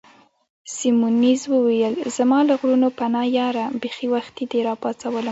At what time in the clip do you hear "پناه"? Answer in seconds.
2.99-3.27